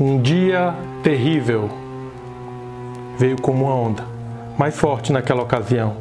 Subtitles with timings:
[0.00, 0.74] Um dia
[1.04, 1.70] terrível
[3.16, 4.04] veio como uma onda,
[4.58, 5.94] mais forte naquela ocasião.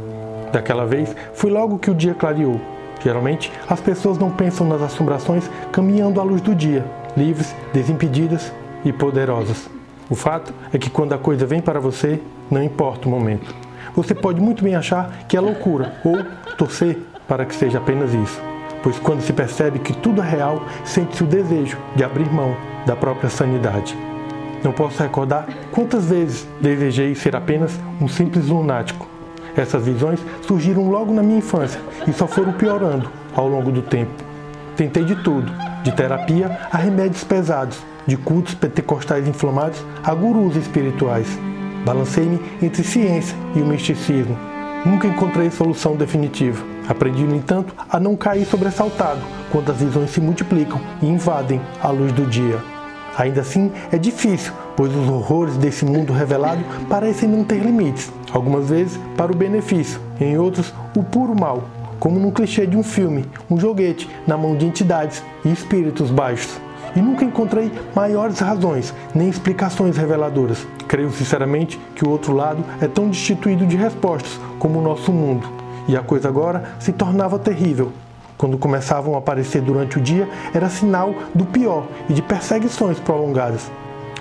[0.52, 2.60] Daquela vez, foi logo que o dia clareou.
[3.04, 6.84] Geralmente, as pessoas não pensam nas assombrações caminhando à luz do dia,
[7.16, 8.52] livres, desimpedidas
[8.84, 9.70] e poderosas.
[10.10, 13.54] O fato é que quando a coisa vem para você, não importa o momento.
[13.96, 16.18] Você pode muito bem achar que é loucura ou
[16.58, 18.53] torcer para que seja apenas isso.
[18.84, 22.56] Pois quando se percebe que tudo é real, sente-se o desejo de abrir mão
[22.86, 23.98] da própria sanidade.
[24.62, 29.08] Não posso recordar quantas vezes desejei ser apenas um simples lunático.
[29.56, 34.12] Essas visões surgiram logo na minha infância e só foram piorando ao longo do tempo.
[34.76, 35.52] Tentei de tudo,
[35.84, 41.28] de terapia a remédios pesados, de cultos pentecostais inflamados a gurus espirituais.
[41.86, 44.53] Balancei-me entre ciência e o misticismo.
[44.86, 46.62] Nunca encontrei solução definitiva.
[46.90, 51.90] Aprendi, no entanto, a não cair sobressaltado quando as visões se multiplicam e invadem a
[51.90, 52.60] luz do dia.
[53.18, 58.70] Ainda assim, é difícil, pois os horrores desse mundo revelado parecem não ter limites, algumas
[58.70, 61.64] vezes para o benefício, em outros, o puro mal,
[62.00, 66.60] como num clichê de um filme, um joguete na mão de entidades e espíritos baixos.
[66.96, 70.68] E nunca encontrei maiores razões nem explicações reveladoras.
[70.88, 75.48] Creio sinceramente que o outro lado é tão destituído de respostas como o nosso mundo.
[75.88, 77.92] E a coisa agora se tornava terrível,
[78.44, 83.72] quando começavam a aparecer durante o dia, era sinal do pior e de perseguições prolongadas.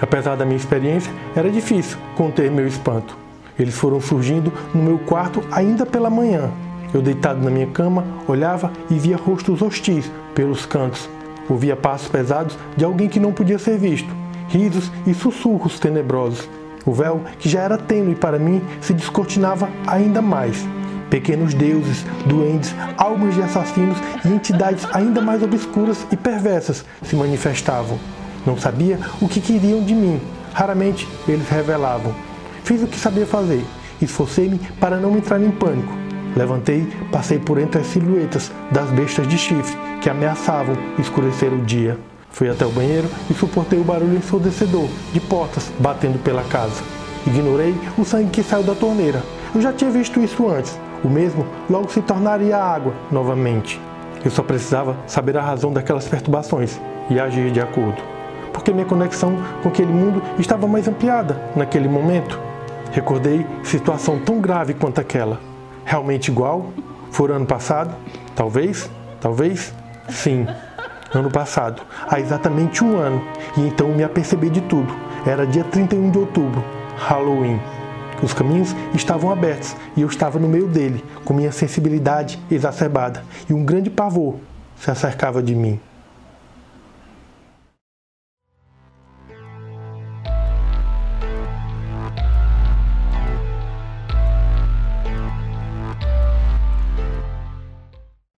[0.01, 3.17] Apesar da minha experiência, era difícil conter meu espanto.
[3.59, 6.51] Eles foram surgindo no meu quarto ainda pela manhã.
[6.95, 11.09] Eu, deitado na minha cama, olhava e via rostos hostis pelos cantos.
[11.49, 14.09] Ouvia passos pesados de alguém que não podia ser visto,
[14.49, 16.49] risos e sussurros tenebrosos.
[16.85, 20.67] O véu, que já era tênue para mim, se descortinava ainda mais.
[21.11, 27.99] Pequenos deuses, duendes, almas de assassinos e entidades ainda mais obscuras e perversas se manifestavam.
[28.47, 30.21] Não sabia o que queriam de mim.
[30.53, 32.15] Raramente eles revelavam.
[32.65, 33.65] Fiz o que sabia fazer.
[34.01, 36.02] Esforcei-me para não entrar em pânico.
[36.35, 41.99] Levantei, passei por entre as silhuetas das bestas de chifre que ameaçavam escurecer o dia.
[42.31, 46.83] Fui até o banheiro e suportei o barulho ensurdecedor de portas batendo pela casa.
[47.27, 49.23] Ignorei o sangue que saiu da torneira.
[49.55, 53.79] Eu já tinha visto isso antes, o mesmo logo se tornaria água novamente.
[54.25, 58.01] Eu só precisava saber a razão daquelas perturbações e agir de acordo.
[58.53, 62.41] Porque minha conexão com aquele mundo estava mais ampliada naquele momento.
[62.93, 65.52] Recordei situação tão grave quanto aquela.
[65.85, 66.73] Realmente igual?
[67.11, 67.95] Foi ano passado?
[68.35, 68.91] Talvez?
[69.21, 69.75] Talvez?
[70.09, 70.47] Sim.
[71.15, 73.23] Ano passado, há exatamente um ano,
[73.57, 74.91] e então me apercebi de tudo.
[75.27, 76.65] Era dia 31 de outubro,
[76.97, 77.61] Halloween.
[78.23, 83.53] Os caminhos estavam abertos e eu estava no meio dele, com minha sensibilidade exacerbada, e
[83.53, 84.37] um grande pavor
[84.77, 85.79] se acercava de mim.